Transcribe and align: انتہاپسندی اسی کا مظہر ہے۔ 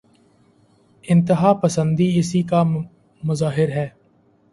انتہاپسندی 1.03 2.07
اسی 2.19 2.41
کا 2.43 2.63
مظہر 3.23 3.69
ہے۔ 3.71 3.87